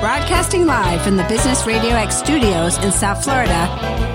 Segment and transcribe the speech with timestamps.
[0.00, 3.68] Broadcasting live from the Business Radio X studios in South Florida,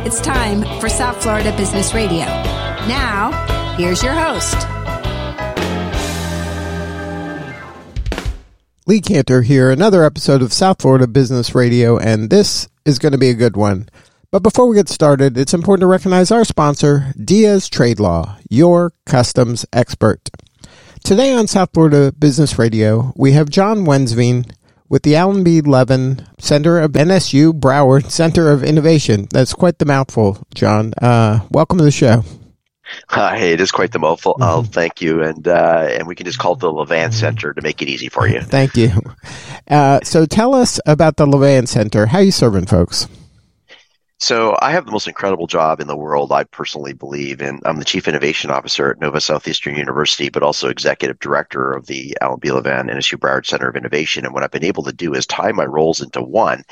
[0.04, 2.26] it's time for South Florida Business Radio.
[2.88, 4.56] Now, here's your host.
[8.88, 13.20] Lee Kantor here, another episode of South Florida Business Radio, and this is going to
[13.20, 13.88] be a good one.
[14.32, 18.92] But before we get started, it's important to recognize our sponsor, Diaz Trade Law, your
[19.06, 20.32] customs expert.
[21.04, 24.52] Today on South Florida Business Radio, we have John Wensveen
[24.90, 25.62] with the Alan B.
[25.62, 29.28] Levan Center of NSU Broward Center of Innovation.
[29.32, 30.94] That's quite the mouthful, John.
[31.02, 32.24] Uh, welcome to the show.
[33.10, 34.36] Uh, hey, it is quite the mouthful.
[34.36, 34.44] Mm-hmm.
[34.44, 37.62] Oh, thank you, and uh, and we can just call it the Levan Center to
[37.62, 38.42] make it easy for you.
[38.42, 38.92] Thank you.
[39.68, 42.06] Uh, so, tell us about the Levan Center.
[42.06, 43.08] How you serving folks?
[44.18, 47.42] So I have the most incredible job in the world, I personally believe.
[47.42, 51.88] And I'm the Chief Innovation Officer at Nova Southeastern University, but also Executive Director of
[51.88, 52.50] the Alan B.
[52.50, 54.24] NSU Broward Center of Innovation.
[54.24, 56.64] And what I've been able to do is tie my roles into one.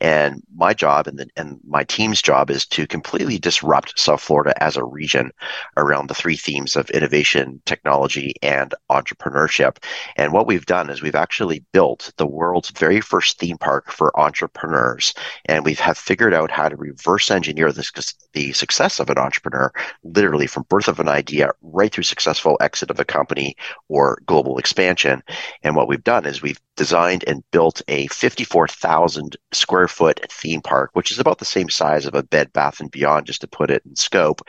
[0.00, 4.54] And my job and, the, and my team's job is to completely disrupt South Florida
[4.62, 5.32] as a region
[5.76, 9.78] around the three themes of innovation, technology, and entrepreneurship.
[10.16, 14.18] And what we've done is we've actually built the world's very first theme park for
[14.18, 15.14] entrepreneurs.
[15.46, 17.90] And we have figured out how to reverse engineer this,
[18.32, 19.72] the success of an entrepreneur,
[20.04, 23.56] literally from birth of an idea right through successful exit of a company
[23.88, 25.22] or global expansion.
[25.62, 30.90] And what we've done is we've designed and built a 54,000 square foot theme park,
[30.92, 33.70] which is about the same size of a Bed Bath and Beyond, just to put
[33.70, 34.42] it in scope.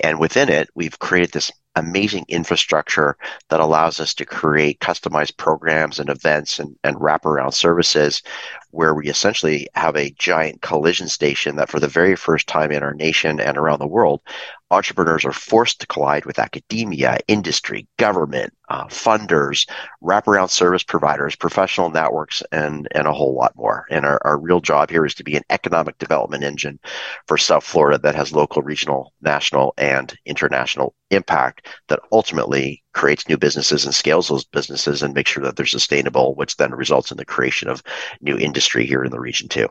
[0.00, 3.16] And within it, we've created this amazing infrastructure
[3.50, 8.22] that allows us to create customized programs and events and, and wraparound services
[8.70, 12.82] where we essentially have a giant collision station that for the very first time in
[12.82, 14.20] our nation and around the world
[14.70, 19.68] entrepreneurs are forced to collide with academia, industry, government, uh, funders,
[20.02, 23.86] wraparound service providers, professional networks, and, and a whole lot more.
[23.90, 26.80] And our, our real job here is to be an economic development engine
[27.26, 33.36] for South Florida that has local, regional, national, and international impact that ultimately creates new
[33.36, 37.16] businesses and scales those businesses and makes sure that they're sustainable, which then results in
[37.16, 37.82] the creation of
[38.20, 39.68] new industry here in the region too.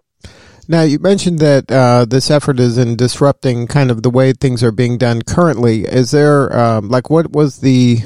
[0.67, 4.63] Now, you mentioned that uh, this effort is in disrupting kind of the way things
[4.63, 5.83] are being done currently.
[5.83, 7.99] Is there, um, like, what was the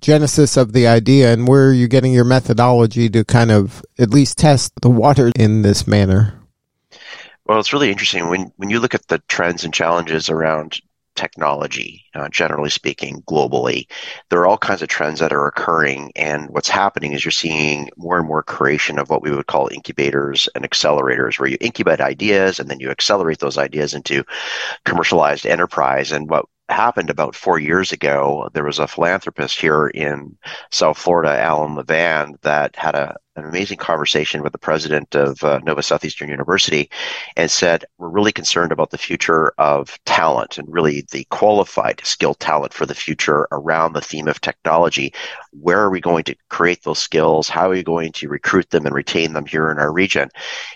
[0.00, 4.10] genesis of the idea, and where are you getting your methodology to kind of at
[4.10, 6.38] least test the water in this manner?
[7.46, 10.80] Well, it's really interesting when when you look at the trends and challenges around
[11.14, 13.86] technology, uh, generally speaking, globally.
[14.30, 16.12] There are all kinds of trends that are occurring.
[16.16, 19.68] And what's happening is you're seeing more and more creation of what we would call
[19.72, 24.24] incubators and accelerators, where you incubate ideas and then you accelerate those ideas into
[24.84, 26.12] commercialized enterprise.
[26.12, 28.48] And what happened about four years ago.
[28.52, 30.36] There was a philanthropist here in
[30.70, 35.60] South Florida, Alan Levan, that had a, an amazing conversation with the president of uh,
[35.62, 36.90] Nova Southeastern University
[37.36, 42.40] and said, We're really concerned about the future of talent and really the qualified, skilled
[42.40, 45.12] talent for the future around the theme of technology.
[45.52, 47.48] Where are we going to create those skills?
[47.48, 50.28] How are we going to recruit them and retain them here in our region?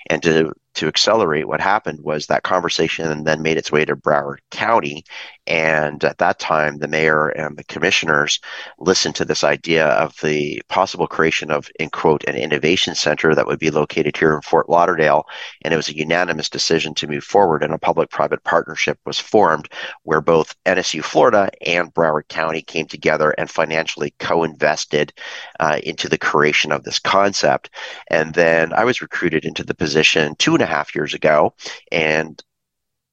[0.08, 4.38] And to to accelerate what happened was that conversation then made its way to Broward
[4.50, 5.04] County.
[5.46, 8.40] And at that time, the mayor and the commissioners
[8.78, 13.46] listened to this idea of the possible creation of, in quote, an innovation center that
[13.46, 15.24] would be located here in Fort Lauderdale.
[15.62, 19.20] And it was a unanimous decision to move forward, and a public private partnership was
[19.20, 19.68] formed
[20.02, 25.12] where both NSU Florida and Broward County came together and financially co invested
[25.60, 27.70] uh, into the creation of this concept.
[28.10, 31.54] And then I was recruited into the position two and a half years ago
[31.90, 32.42] and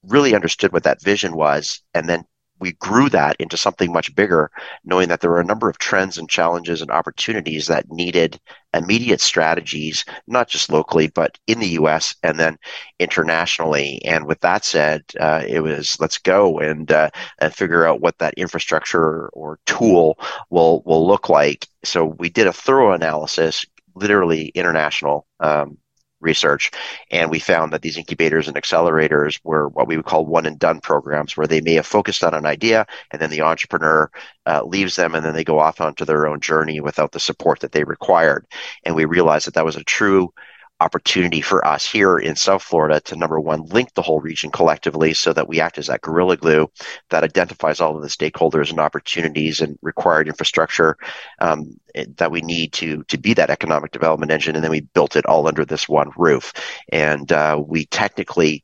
[0.04, 2.26] really understood what that vision was and then
[2.64, 4.50] we grew that into something much bigger,
[4.86, 8.40] knowing that there were a number of trends and challenges and opportunities that needed
[8.74, 12.58] immediate strategies, not just locally, but in the US and then
[13.00, 14.02] internationally.
[14.06, 17.10] And with that said, uh, it was let's go and, uh,
[17.40, 20.18] and figure out what that infrastructure or tool
[20.50, 21.68] will, will look like.
[21.84, 25.78] So we did a thorough analysis, literally international um,
[26.24, 26.72] research.
[27.12, 30.58] And we found that these incubators and accelerators were what we would call one and
[30.58, 34.10] done programs, where they may have focused on an idea and then the entrepreneur
[34.46, 37.60] uh, leaves them and then they go off onto their own journey without the support
[37.60, 38.46] that they required.
[38.84, 40.34] And we realized that that was a true
[40.80, 45.14] opportunity for us here in South Florida to number one, link the whole region collectively
[45.14, 46.70] so that we act as that gorilla glue
[47.10, 50.98] that identifies all of the stakeholders and opportunities and required infrastructure
[51.40, 51.80] um,
[52.18, 54.56] that we need to to be that economic development engine.
[54.56, 56.54] And then we built it all under this one roof.
[56.92, 58.64] And uh, we technically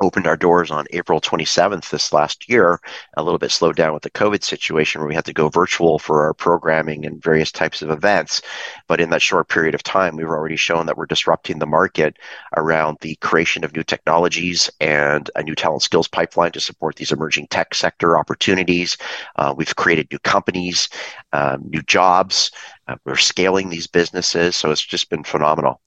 [0.00, 2.80] opened our doors on April 27th this last year,
[3.16, 5.98] a little bit slowed down with the COVID situation where we had to go virtual
[5.98, 8.42] for our programming and various types of events.
[8.88, 12.18] But in that short period of time, we've already shown that we're disrupting the market
[12.56, 17.12] around the creation of new technologies and a new talent skills pipeline to support these
[17.12, 18.96] emerging tech sector opportunities.
[19.36, 20.88] Uh, we've created new companies,
[21.32, 22.50] um, new jobs.
[22.88, 24.56] Uh, we're scaling these businesses.
[24.56, 25.80] So it's just been phenomenal.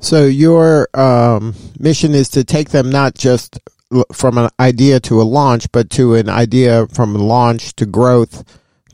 [0.00, 3.58] So your um, mission is to take them not just
[4.12, 8.44] from an idea to a launch, but to an idea from launch to growth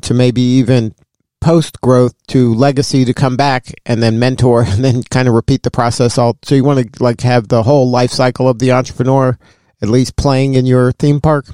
[0.02, 0.94] to maybe even
[1.40, 5.62] post growth to legacy to come back and then mentor and then kind of repeat
[5.62, 8.70] the process all so you want to like have the whole life cycle of the
[8.70, 9.36] entrepreneur
[9.82, 11.46] at least playing in your theme park?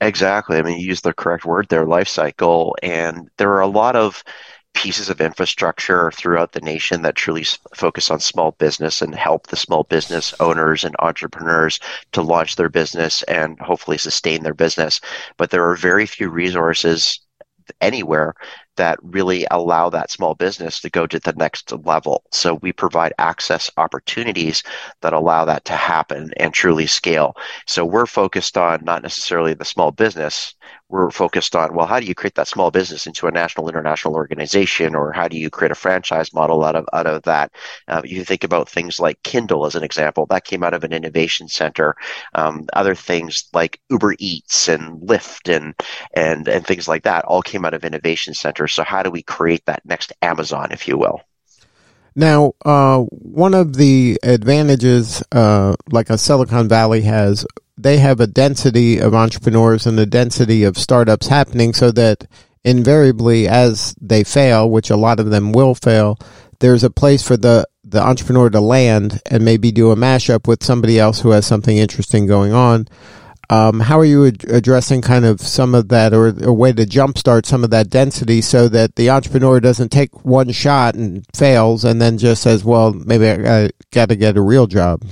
[0.00, 0.56] Exactly.
[0.56, 3.96] I mean you use the correct word there life cycle and there are a lot
[3.96, 4.24] of
[4.74, 9.56] pieces of infrastructure throughout the nation that truly focus on small business and help the
[9.56, 11.78] small business owners and entrepreneurs
[12.12, 15.00] to launch their business and hopefully sustain their business.
[15.36, 17.20] But there are very few resources
[17.80, 18.34] anywhere
[18.76, 22.24] that really allow that small business to go to the next level.
[22.30, 24.62] So we provide access opportunities
[25.02, 27.36] that allow that to happen and truly scale.
[27.66, 30.54] So we're focused on not necessarily the small business.
[30.92, 34.14] We're focused on, well, how do you create that small business into a national, international
[34.14, 37.50] organization, or how do you create a franchise model out of out of that?
[37.88, 40.26] Uh, you think about things like Kindle as an example.
[40.26, 41.96] That came out of an innovation center.
[42.34, 45.74] Um, other things like Uber Eats and Lyft and
[46.14, 49.22] and and things like that all came out of innovation centers so how do we
[49.22, 51.20] create that next Amazon, if you will?
[52.14, 57.46] Now, uh, one of the advantages, uh, like a Silicon Valley has,
[57.76, 62.26] they have a density of entrepreneurs and a density of startups happening, so that
[62.64, 66.18] invariably, as they fail, which a lot of them will fail,
[66.60, 70.62] there's a place for the the entrepreneur to land and maybe do a mashup with
[70.62, 72.86] somebody else who has something interesting going on.
[73.50, 76.86] Um, how are you ad- addressing kind of some of that or a way to
[76.86, 81.84] jumpstart some of that density so that the entrepreneur doesn't take one shot and fails
[81.84, 85.02] and then just says, well, maybe I, I got to get a real job?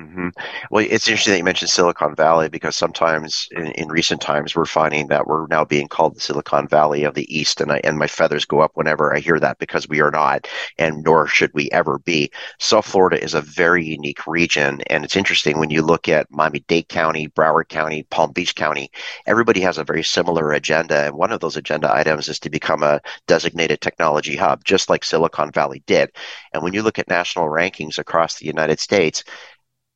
[0.00, 0.28] Mm-hmm.
[0.70, 4.64] Well, it's interesting that you mentioned Silicon Valley because sometimes in, in, recent times we're
[4.64, 7.98] finding that we're now being called the Silicon Valley of the East, and I, and
[7.98, 10.48] my feathers go up whenever I hear that because we are not,
[10.78, 12.30] and nor should we ever be.
[12.58, 16.88] South Florida is a very unique region, and it's interesting when you look at Miami-Dade
[16.88, 18.90] County, Broward County, Palm Beach County.
[19.26, 22.82] Everybody has a very similar agenda, and one of those agenda items is to become
[22.82, 26.10] a designated technology hub, just like Silicon Valley did.
[26.54, 29.24] And when you look at national rankings across the United States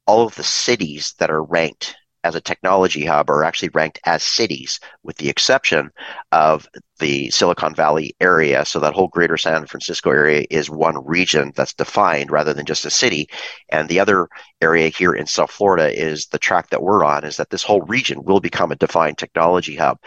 [0.06, 4.22] all of the cities that are ranked as a technology hub are actually ranked as
[4.22, 5.90] cities, with the exception
[6.32, 6.66] of
[6.98, 8.64] the Silicon Valley area.
[8.64, 12.86] So that whole greater San Francisco area is one region that's defined rather than just
[12.86, 13.28] a city.
[13.68, 14.28] And the other
[14.62, 17.82] area here in South Florida is the track that we're on, is that this whole
[17.82, 19.98] region will become a defined technology hub.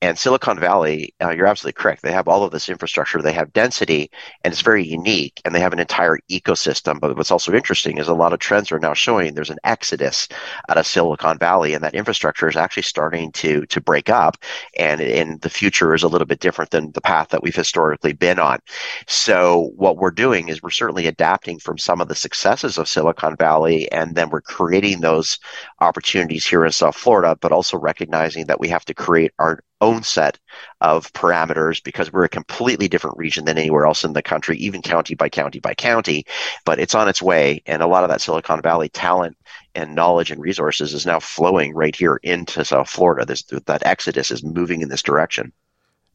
[0.00, 2.02] And Silicon Valley, uh, you're absolutely correct.
[2.02, 4.12] They have all of this infrastructure, they have density,
[4.44, 7.00] and it's very unique, and they have an entire ecosystem.
[7.00, 10.28] But what's also interesting is a lot of trends are now showing there's an exodus
[10.68, 14.36] out of Silicon Valley, and that infrastructure is actually starting to to break up,
[14.78, 18.12] and in the future is a little bit different than the path that we've historically
[18.12, 18.60] been on.
[19.08, 23.34] So what we're doing is we're certainly adapting from some of the successes of Silicon
[23.36, 25.40] Valley, and then we're creating those
[25.80, 30.02] opportunities here in South Florida, but also recognizing that we have to create our own
[30.02, 30.38] set
[30.80, 34.82] of parameters because we're a completely different region than anywhere else in the country, even
[34.82, 36.24] county by county by county.
[36.64, 39.36] But it's on its way, and a lot of that Silicon Valley talent
[39.74, 43.24] and knowledge and resources is now flowing right here into South Florida.
[43.24, 45.52] This that exodus is moving in this direction.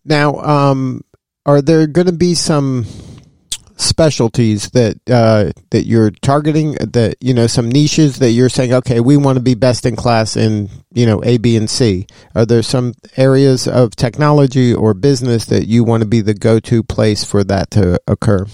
[0.05, 1.03] Now, um,
[1.46, 2.86] are there going to be some
[3.75, 9.00] specialties that uh, that you're targeting that you know some niches that you're saying okay
[9.00, 12.08] we want to be best in class in you know A B and C.
[12.36, 16.84] Are there some areas of technology or business that you want to be the go-to
[16.84, 18.46] place for that to occur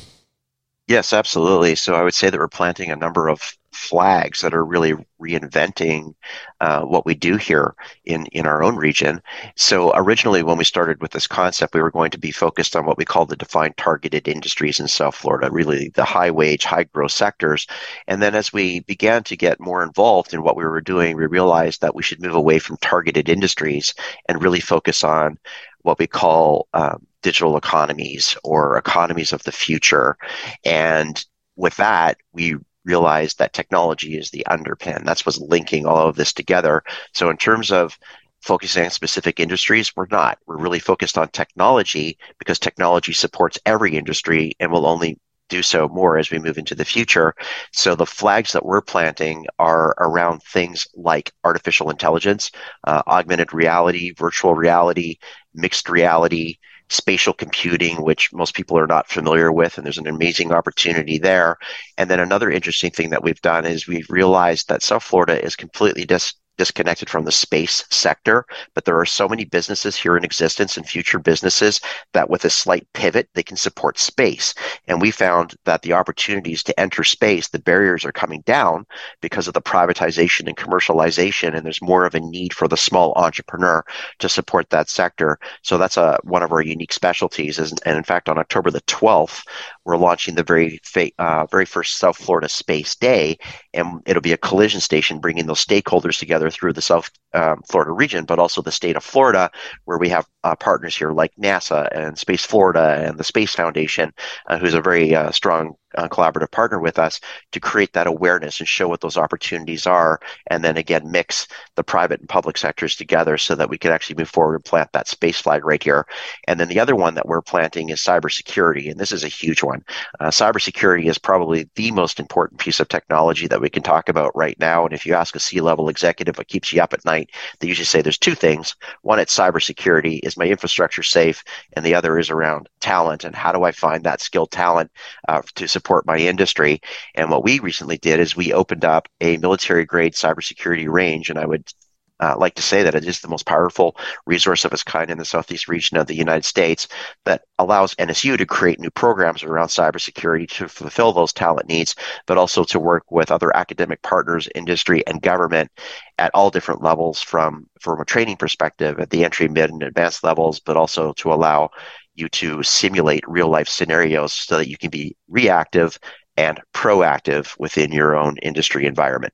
[0.90, 1.76] Yes, absolutely.
[1.76, 3.40] So I would say that we're planting a number of
[3.72, 6.16] flags that are really reinventing
[6.62, 9.22] uh, what we do here in, in our own region.
[9.56, 12.88] So originally, when we started with this concept, we were going to be focused on
[12.88, 16.86] what we call the defined targeted industries in South Florida, really the high wage, high
[16.86, 17.68] growth sectors.
[18.08, 21.28] And then as we began to get more involved in what we were doing, we
[21.28, 23.94] realized that we should move away from targeted industries
[24.28, 25.38] and really focus on
[25.84, 30.18] what we call um, digital economies or economies of the future.
[30.66, 31.24] And
[31.56, 35.06] with that, we realized that technology is the underpin.
[35.06, 36.84] That's what's linking all of this together.
[37.14, 37.98] So in terms of
[38.42, 40.40] focusing on specific industries, we're not.
[40.48, 45.88] We're really focused on technology because technology supports every industry and will only do so
[45.90, 47.34] more as we move into the future.
[47.74, 52.52] So the flags that we're planting are around things like artificial intelligence,
[52.86, 55.18] uh, augmented reality, virtual reality,
[55.54, 56.58] mixed reality,
[56.90, 61.58] spatial computing, which most people are not familiar with, and there's an amazing opportunity there.
[61.98, 65.56] And then another interesting thing that we've done is we've realized that South Florida is
[65.56, 70.26] completely dis- disconnected from the space sector, but there are so many businesses here in
[70.26, 71.80] existence and future businesses
[72.12, 74.54] that with a slight pivot, they can support space.
[74.88, 78.86] And we found that the opportunities to enter space, the barriers are coming down
[79.22, 81.56] because of the privatization and commercialization.
[81.56, 83.86] And there's more of a need for the small entrepreneur
[84.20, 85.40] to support that sector.
[85.64, 87.58] So that's a, one of our unique specialties.
[87.58, 89.48] And in fact, on October the 12th,
[89.90, 90.80] we're launching the very,
[91.18, 93.40] uh, very first South Florida Space Day,
[93.74, 97.92] and it'll be a collision station bringing those stakeholders together through the South um, Florida
[97.92, 99.50] region, but also the state of Florida,
[99.86, 104.14] where we have uh, partners here like NASA and Space Florida and the Space Foundation,
[104.48, 107.20] uh, who's a very uh, strong uh, collaborative partner with us
[107.52, 110.20] to create that awareness and show what those opportunities are.
[110.48, 114.18] And then again, mix the private and public sectors together so that we can actually
[114.18, 116.06] move forward and plant that space flag right here.
[116.48, 118.92] And then the other one that we're planting is cybersecurity.
[118.92, 119.84] And this is a huge one.
[120.20, 124.36] Uh, cybersecurity is probably the most important piece of technology that we can talk about
[124.36, 124.86] right now.
[124.86, 127.68] And if you ask a C level executive what keeps you up at night, they
[127.68, 128.76] usually say there's two things.
[129.02, 130.20] One, it's cybersecurity.
[130.24, 131.44] Is my infrastructure safe?
[131.74, 133.24] And the other is around talent.
[133.24, 134.92] And how do I find that skilled talent
[135.28, 136.82] uh, to support my industry.
[137.16, 141.30] And what we recently did is we opened up a military grade cybersecurity range.
[141.30, 141.72] And I would
[142.20, 143.96] uh, like to say that it is the most powerful
[144.26, 146.88] resource of its kind in the southeast region of the United States
[147.26, 151.96] that allows NSU to create new programs around cybersecurity to fulfill those talent needs,
[152.28, 155.72] but also to work with other academic partners, industry, and government
[156.18, 160.24] at all different levels from from a training perspective at the entry, mid, and advanced
[160.24, 161.70] levels, but also to allow
[162.16, 165.98] you to simulate real life scenarios so that you can be reactive
[166.38, 169.34] and proactive within your own industry environment.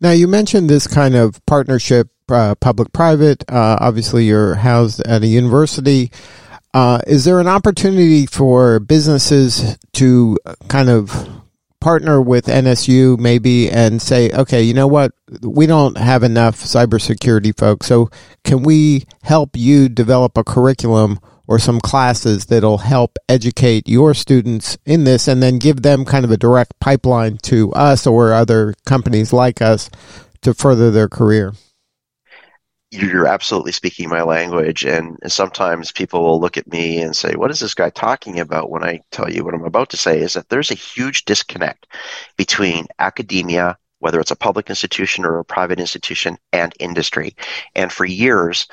[0.00, 3.44] Now, you mentioned this kind of partnership, uh, public private.
[3.48, 6.10] Uh, obviously, you're housed at a university.
[6.74, 10.36] Uh, is there an opportunity for businesses to
[10.68, 11.28] kind of
[11.80, 15.12] partner with NSU maybe and say, okay, you know what?
[15.40, 17.86] We don't have enough cybersecurity folks.
[17.86, 18.10] So
[18.44, 24.76] can we help you develop a curriculum or some classes that'll help educate your students
[24.84, 28.74] in this and then give them kind of a direct pipeline to us or other
[28.84, 29.90] companies like us
[30.42, 31.52] to further their career?
[32.92, 34.84] You're absolutely speaking my language.
[34.84, 38.70] And sometimes people will look at me and say, What is this guy talking about?
[38.70, 41.88] When I tell you what I'm about to say, is that there's a huge disconnect
[42.36, 47.34] between academia, whether it's a public institution or a private institution, and industry.
[47.74, 48.68] And for years,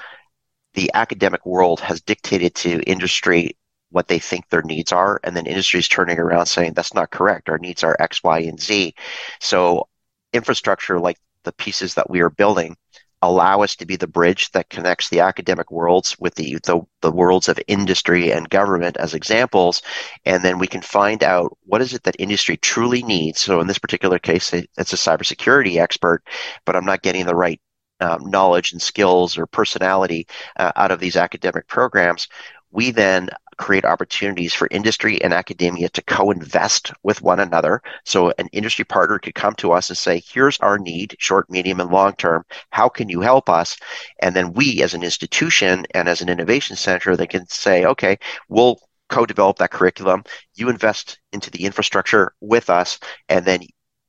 [0.74, 3.58] the academic world has dictated to industry
[3.92, 7.12] what they think their needs are, and then industry is turning around saying that's not
[7.12, 7.48] correct.
[7.50, 8.96] Our needs are X, Y, and Z.
[9.40, 9.88] So
[10.34, 12.76] infrastructure like the pieces that we are building
[13.24, 17.12] allow us to be the bridge that connects the academic worlds with the, the, the
[17.12, 19.82] worlds of industry and government as examples
[20.26, 23.68] and then we can find out what is it that industry truly needs so in
[23.68, 26.22] this particular case it's a cybersecurity expert
[26.66, 27.62] but i'm not getting the right
[28.00, 32.28] um, knowledge and skills or personality uh, out of these academic programs,
[32.72, 37.82] we then create opportunities for industry and academia to co-invest with one another.
[38.04, 41.80] So an industry partner could come to us and say, here's our need, short, medium,
[41.80, 42.44] and long term.
[42.72, 43.78] How can you help us?
[44.20, 48.18] And then we as an institution and as an innovation center, they can say, okay,
[48.50, 50.24] we'll co-develop that curriculum.
[50.56, 53.62] You invest into the infrastructure with us, and then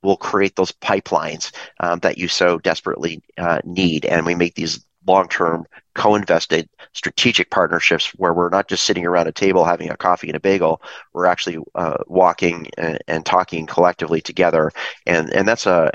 [0.04, 4.04] will create those pipelines um, that you so desperately uh, need.
[4.04, 9.06] And we make these long term, co invested strategic partnerships where we're not just sitting
[9.06, 10.80] around a table having a coffee and a bagel.
[11.12, 14.70] We're actually uh, walking and, and, talking collectively together.
[15.06, 15.90] And, and that's a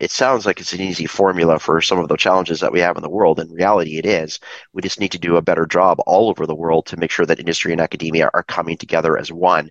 [0.00, 2.96] it sounds like it's an easy formula for some of the challenges that we have
[2.96, 3.40] in the world.
[3.40, 4.38] In reality, it is.
[4.72, 7.26] We just need to do a better job all over the world to make sure
[7.26, 9.70] that industry and academia are coming together as one.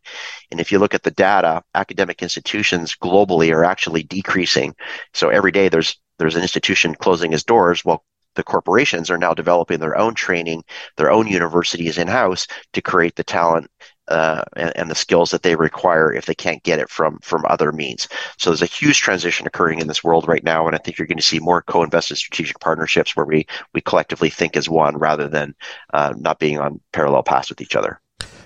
[0.49, 4.75] And if you look at the data, academic institutions globally are actually decreasing.
[5.13, 9.33] So every day there's there's an institution closing its doors while the corporations are now
[9.33, 10.63] developing their own training,
[10.97, 13.69] their own universities in house to create the talent
[14.11, 17.45] uh, and, and, the skills that they require if they can't get it from from
[17.47, 18.09] other means.
[18.37, 21.07] So there's a huge transition occurring in this world right now, and I think you're
[21.07, 25.29] going to see more co-invested strategic partnerships where we we collectively think as one rather
[25.29, 25.55] than
[25.93, 28.01] uh, not being on parallel paths with each other.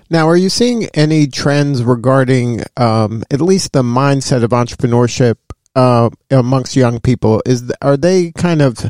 [0.09, 5.37] Now, are you seeing any trends regarding um, at least the mindset of entrepreneurship
[5.75, 7.41] uh, amongst young people?
[7.45, 8.85] Is are they kind of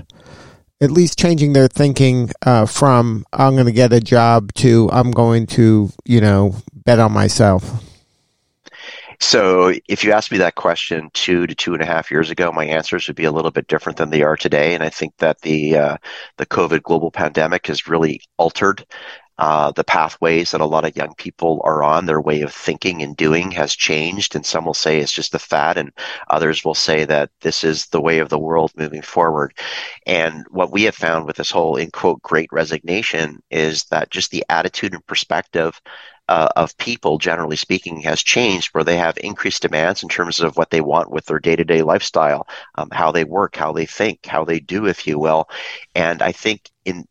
[0.82, 5.12] at least changing their thinking uh, from I'm going to get a job to I'm
[5.12, 7.84] going to you know bet on myself.
[9.22, 12.51] So, if you asked me that question two to two and a half years ago,
[12.51, 14.74] my answers would be a little bit different than they are today.
[14.74, 15.98] And I think that the uh,
[16.38, 18.86] the COVID global pandemic has really altered
[19.38, 23.01] uh, the pathways that a lot of young people are on, their way of thinking
[23.01, 24.36] and doing has changed.
[24.36, 25.92] And some will say it's just the fad, and
[26.30, 29.54] others will say that this is the way of the world moving forward.
[30.06, 34.32] And what we have found with this whole, in quote, great resignation is that just
[34.32, 35.80] the attitude and perspective
[36.27, 40.58] uh, of people, generally speaking, has changed where they have increased demands in terms of
[40.58, 43.86] what they want with their day to day lifestyle, um, how they work, how they
[43.86, 45.48] think, how they do, if you will.
[45.94, 47.06] And I think in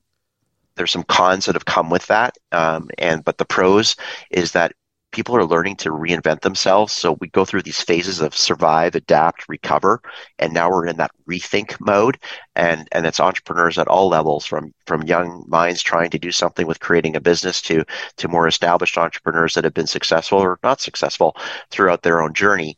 [0.76, 3.97] there's some cons that have come with that, um, and but the pros
[4.31, 4.73] is that
[5.14, 6.93] people are learning to reinvent themselves.
[6.93, 10.02] So we go through these phases of survive, adapt, recover,
[10.40, 12.19] and now we're in that rethink mode.
[12.57, 16.66] And and it's entrepreneurs at all levels, from from young minds trying to do something
[16.66, 17.85] with creating a business to
[18.16, 21.37] to more established entrepreneurs that have been successful or not successful
[21.71, 22.76] throughout their own journey.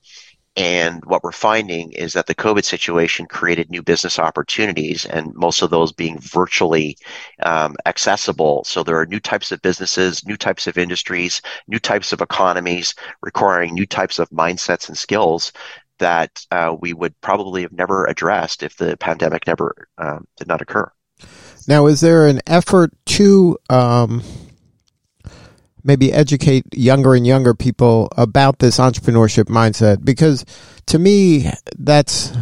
[0.56, 5.60] And what we're finding is that the COVID situation created new business opportunities, and most
[5.60, 6.96] of those being virtually
[7.42, 8.64] um, accessible.
[8.64, 12.94] So there are new types of businesses, new types of industries, new types of economies
[13.22, 15.52] requiring new types of mindsets and skills
[15.98, 20.62] that uh, we would probably have never addressed if the pandemic never um, did not
[20.62, 20.90] occur.
[21.68, 24.22] Now, is there an effort to um
[25.86, 30.44] maybe educate younger and younger people about this entrepreneurship mindset because
[30.86, 32.32] to me that's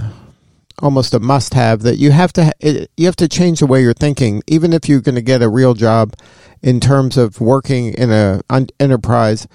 [0.80, 2.52] almost a must have that you have to
[2.96, 5.48] you have to change the way you're thinking even if you're going to get a
[5.48, 6.14] real job
[6.62, 8.40] in terms of working in a
[8.80, 9.46] enterprise.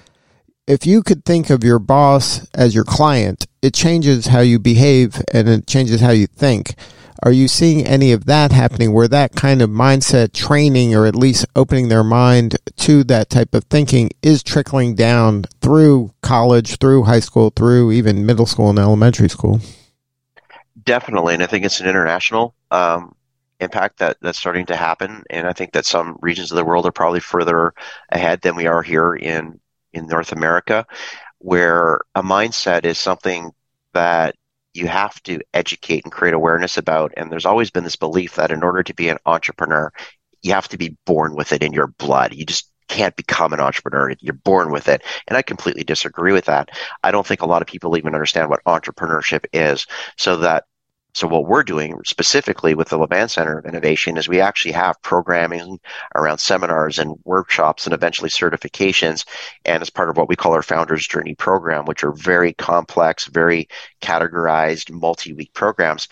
[0.66, 5.20] If you could think of your boss as your client it changes how you behave
[5.32, 6.74] and it changes how you think
[7.22, 11.14] are you seeing any of that happening where that kind of mindset training or at
[11.14, 17.04] least opening their mind to that type of thinking is trickling down through college, through
[17.04, 19.60] high school, through even middle school and elementary school?
[20.84, 21.34] Definitely.
[21.34, 23.14] And I think it's an international um,
[23.60, 25.22] impact that, that's starting to happen.
[25.30, 27.74] And I think that some regions of the world are probably further
[28.10, 29.60] ahead than we are here in,
[29.92, 30.86] in North America,
[31.38, 33.52] where a mindset is something
[33.92, 34.36] that
[34.74, 37.12] you have to educate and create awareness about.
[37.16, 39.92] And there's always been this belief that in order to be an entrepreneur,
[40.42, 42.34] you have to be born with it in your blood.
[42.34, 44.14] You just can't become an entrepreneur.
[44.20, 45.02] You're born with it.
[45.28, 46.70] And I completely disagree with that.
[47.02, 49.86] I don't think a lot of people even understand what entrepreneurship is.
[50.16, 50.64] So that
[51.12, 55.00] so what we're doing specifically with the Levan Center of Innovation is we actually have
[55.02, 55.80] programming
[56.14, 59.26] around seminars and workshops and eventually certifications.
[59.64, 63.26] And as part of what we call our Founders Journey program, which are very complex,
[63.26, 63.68] very
[64.00, 66.08] categorized, multi-week programs,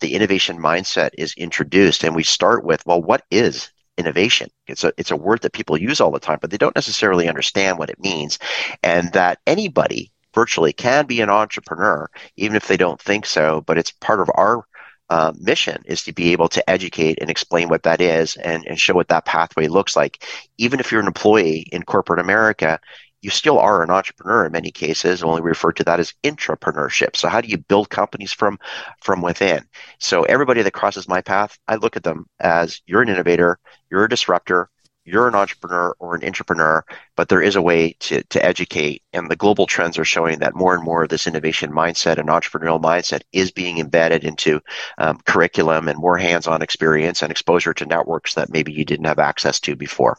[0.00, 2.04] the innovation mindset is introduced.
[2.04, 4.48] And we start with, well, what is innovation.
[4.68, 7.28] It's a it's a word that people use all the time, but they don't necessarily
[7.28, 8.38] understand what it means,
[8.84, 13.60] and that anybody virtually can be an entrepreneur, even if they don't think so.
[13.66, 14.64] But it's part of our
[15.10, 18.78] uh, mission is to be able to educate and explain what that is and, and
[18.78, 20.24] show what that pathway looks like.
[20.56, 22.78] Even if you're an employee in corporate America,
[23.20, 25.24] you still are an entrepreneur in many cases.
[25.24, 27.16] Only refer to that as intrapreneurship.
[27.16, 28.60] So how do you build companies from
[29.02, 29.64] from within?
[29.98, 33.58] So everybody that crosses my path, I look at them as you're an innovator,
[33.90, 34.70] you're a disruptor,
[35.08, 36.84] you're an entrepreneur or an entrepreneur,
[37.16, 39.02] but there is a way to, to educate.
[39.12, 42.28] And the global trends are showing that more and more of this innovation mindset and
[42.28, 44.60] entrepreneurial mindset is being embedded into
[44.98, 49.06] um, curriculum and more hands on experience and exposure to networks that maybe you didn't
[49.06, 50.18] have access to before.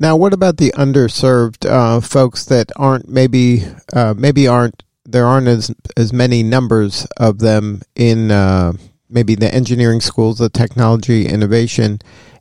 [0.00, 5.48] Now, what about the underserved uh, folks that aren't maybe uh, maybe aren't there aren't
[5.48, 8.74] as as many numbers of them in uh,
[9.08, 12.00] maybe the engineering schools, the technology innovation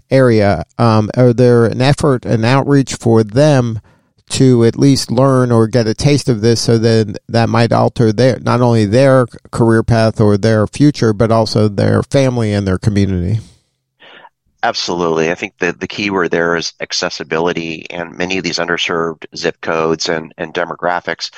[0.10, 0.64] area?
[0.78, 3.80] Um, are there an effort, an outreach for them
[4.30, 8.12] to at least learn or get a taste of this, so that that might alter
[8.12, 12.78] their not only their career path or their future, but also their family and their
[12.78, 13.40] community?
[14.64, 15.32] Absolutely.
[15.32, 19.62] I think the, the key word there is accessibility, and many of these underserved zip
[19.62, 21.32] codes and, and demographics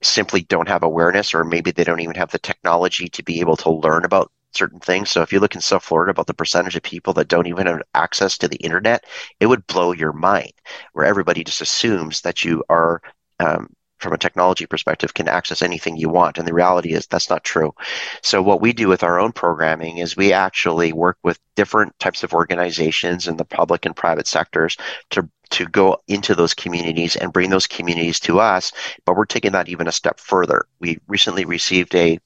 [0.00, 3.56] simply don't have awareness, or maybe they don't even have the technology to be able
[3.56, 5.10] to learn about certain things.
[5.10, 7.66] So if you look in South Florida about the percentage of people that don't even
[7.66, 9.04] have access to the internet,
[9.40, 10.52] it would blow your mind,
[10.92, 13.00] where everybody just assumes that you are
[13.40, 13.68] um,
[13.98, 16.38] from a technology perspective can access anything you want.
[16.38, 17.74] And the reality is that's not true.
[18.22, 22.22] So what we do with our own programming is we actually work with different types
[22.22, 24.76] of organizations in the public and private sectors
[25.10, 28.70] to to go into those communities and bring those communities to us.
[29.06, 30.66] But we're taking that even a step further.
[30.78, 32.18] We recently received a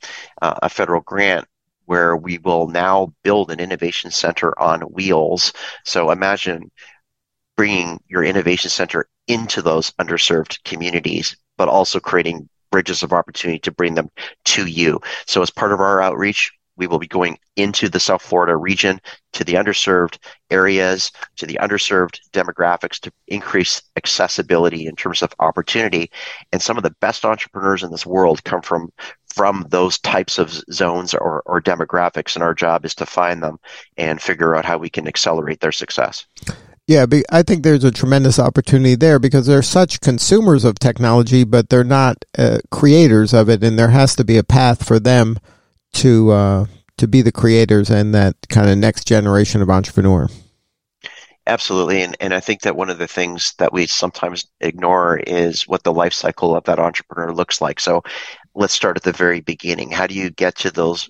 [0.42, 1.46] uh, a federal grant
[1.92, 5.52] where we will now build an innovation center on wheels.
[5.84, 6.70] So imagine
[7.54, 13.70] bringing your innovation center into those underserved communities but also creating bridges of opportunity to
[13.70, 14.08] bring them
[14.46, 14.98] to you.
[15.26, 18.98] So as part of our outreach, we will be going into the South Florida region
[19.34, 20.16] to the underserved
[20.50, 26.10] areas, to the underserved demographics to increase accessibility in terms of opportunity.
[26.50, 28.90] And some of the best entrepreneurs in this world come from
[29.32, 32.34] from those types of zones or, or demographics.
[32.34, 33.58] And our job is to find them
[33.96, 36.26] and figure out how we can accelerate their success.
[36.88, 41.68] Yeah, I think there's a tremendous opportunity there because they're such consumers of technology, but
[41.68, 45.38] they're not uh, creators of it, and there has to be a path for them
[45.94, 46.66] to uh,
[46.98, 50.28] to be the creators and that kind of next generation of entrepreneur.
[51.46, 55.66] Absolutely, and and I think that one of the things that we sometimes ignore is
[55.66, 57.80] what the life cycle of that entrepreneur looks like.
[57.80, 58.02] So,
[58.54, 59.90] let's start at the very beginning.
[59.90, 61.08] How do you get to those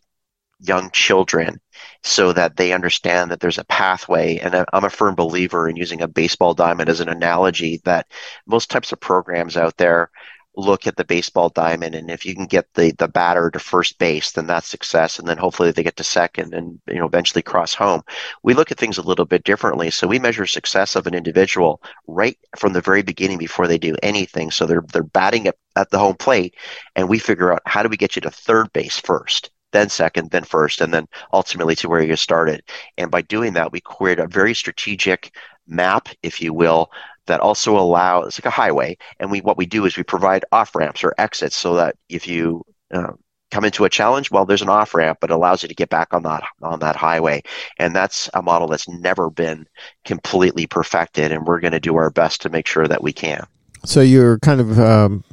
[0.62, 1.61] young children
[2.02, 4.38] so that they understand that there's a pathway.
[4.38, 8.07] And I'm a firm believer in using a baseball diamond as an analogy that
[8.46, 10.11] most types of programs out there
[10.57, 13.99] look at the baseball diamond and if you can get the the batter to first
[13.99, 17.43] base then that's success and then hopefully they get to second and you know eventually
[17.43, 18.03] cross home
[18.43, 21.83] we look at things a little bit differently so we measure success of an individual
[22.07, 25.88] right from the very beginning before they do anything so they're they're batting at, at
[25.91, 26.55] the home plate
[26.97, 30.31] and we figure out how do we get you to third base first then second,
[30.31, 32.62] then first, and then ultimately to where you started.
[32.99, 35.35] And by doing that, we create a very strategic
[35.67, 36.91] map, if you will,
[37.26, 38.96] that also allow it's like a highway.
[39.18, 42.26] And we what we do is we provide off ramps or exits so that if
[42.26, 43.12] you uh,
[43.50, 46.12] come into a challenge, well, there's an off ramp, but allows you to get back
[46.12, 47.42] on that on that highway.
[47.78, 49.66] And that's a model that's never been
[50.04, 53.44] completely perfected, and we're going to do our best to make sure that we can.
[53.85, 55.24] So you're kind of um,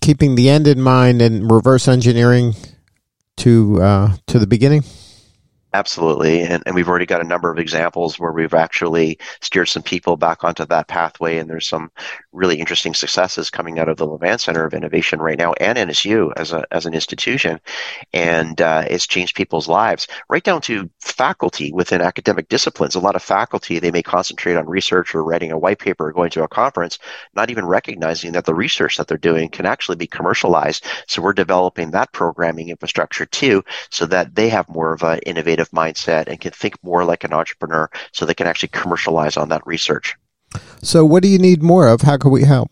[0.00, 2.54] keeping the end in mind and reverse engineering
[3.38, 4.84] to uh, to the beginning?
[5.74, 6.40] Absolutely.
[6.40, 10.16] And, and we've already got a number of examples where we've actually steered some people
[10.16, 11.36] back onto that pathway.
[11.36, 11.90] And there's some
[12.32, 16.32] really interesting successes coming out of the Levan Center of Innovation right now and NSU
[16.38, 17.60] as, a, as an institution.
[18.14, 22.94] And uh, it's changed people's lives right down to faculty within academic disciplines.
[22.94, 26.12] A lot of faculty, they may concentrate on research or writing a white paper or
[26.12, 26.98] going to a conference,
[27.34, 30.86] not even recognizing that the research that they're doing can actually be commercialized.
[31.08, 35.57] So we're developing that programming infrastructure too, so that they have more of an innovative
[35.58, 39.48] innovative mindset and can think more like an entrepreneur so they can actually commercialize on
[39.48, 40.16] that research.
[40.82, 42.02] So, what do you need more of?
[42.02, 42.70] How can we help?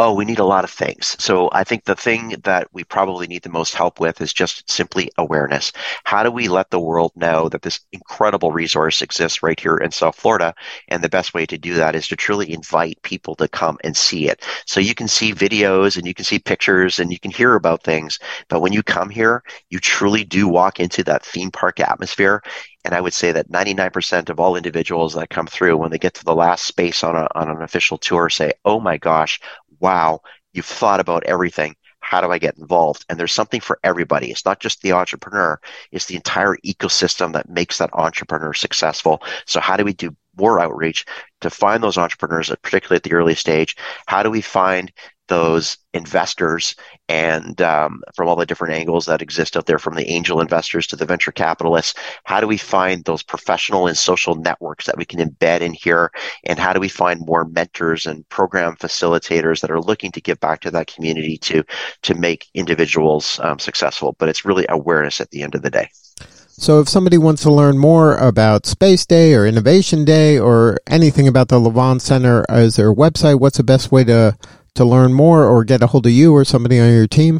[0.00, 1.16] Oh, we need a lot of things.
[1.18, 4.70] So I think the thing that we probably need the most help with is just
[4.70, 5.72] simply awareness.
[6.04, 9.90] How do we let the world know that this incredible resource exists right here in
[9.90, 10.54] South Florida?
[10.86, 13.96] And the best way to do that is to truly invite people to come and
[13.96, 14.44] see it.
[14.66, 17.82] So you can see videos and you can see pictures and you can hear about
[17.82, 18.20] things.
[18.48, 22.40] But when you come here, you truly do walk into that theme park atmosphere
[22.84, 26.14] and I would say that 99% of all individuals that come through, when they get
[26.14, 29.40] to the last space on, a, on an official tour, say, Oh my gosh,
[29.80, 30.20] wow,
[30.52, 31.74] you've thought about everything.
[32.00, 33.04] How do I get involved?
[33.08, 34.30] And there's something for everybody.
[34.30, 35.60] It's not just the entrepreneur,
[35.92, 39.22] it's the entire ecosystem that makes that entrepreneur successful.
[39.46, 41.04] So, how do we do more outreach
[41.40, 43.76] to find those entrepreneurs, particularly at the early stage?
[44.06, 44.92] How do we find
[45.28, 46.74] those investors
[47.08, 50.86] and um, from all the different angles that exist out there, from the angel investors
[50.86, 51.94] to the venture capitalists.
[52.24, 56.10] How do we find those professional and social networks that we can embed in here?
[56.44, 60.40] And how do we find more mentors and program facilitators that are looking to give
[60.40, 61.62] back to that community to
[62.02, 64.16] to make individuals um, successful?
[64.18, 65.88] But it's really awareness at the end of the day.
[66.60, 71.28] So, if somebody wants to learn more about Space Day or Innovation Day or anything
[71.28, 73.38] about the Levan Center, is there a website?
[73.38, 74.36] What's the best way to
[74.74, 77.38] to learn more or get a hold of you or somebody on your team?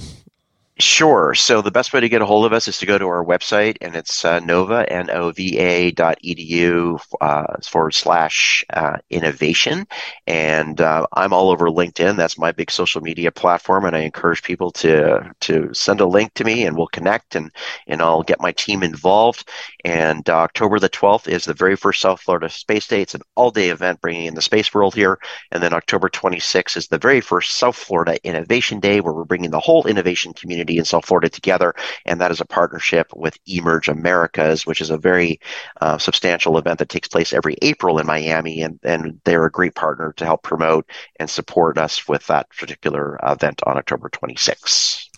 [0.80, 1.34] Sure.
[1.34, 3.24] So the best way to get a hold of us is to go to our
[3.24, 9.88] website, and it's uh, nova, N-O-V-A dot edu uh, forward slash uh, innovation.
[10.28, 12.16] And uh, I'm all over LinkedIn.
[12.16, 16.34] That's my big social media platform, and I encourage people to to send a link
[16.34, 17.50] to me, and we'll connect, and
[17.88, 19.48] and I'll get my team involved.
[19.84, 23.02] And uh, October the 12th is the very first South Florida Space Day.
[23.02, 25.18] It's an all-day event bringing in the space world here.
[25.50, 29.50] And then October 26th is the very first South Florida Innovation Day, where we're bringing
[29.50, 31.74] the whole innovation community in South Florida together.
[32.04, 35.40] And that is a partnership with Emerge Americas, which is a very
[35.81, 38.61] uh, substantial event that takes place every April in Miami.
[38.61, 43.18] And, and they're a great partner to help promote and support us with that particular
[43.22, 45.09] event on October 26th.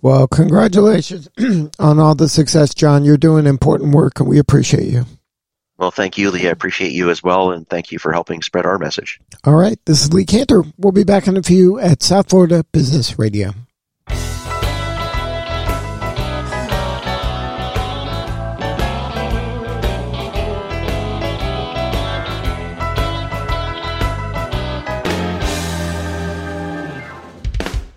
[0.00, 1.28] Well, congratulations
[1.78, 3.04] on all the success, John.
[3.04, 5.06] You're doing important work, and we appreciate you.
[5.78, 6.46] Well, thank you, Lee.
[6.46, 9.18] I appreciate you as well, and thank you for helping spread our message.
[9.44, 9.78] All right.
[9.86, 10.64] This is Lee Kantor.
[10.78, 13.54] We'll be back in a few at South Florida Business Radio.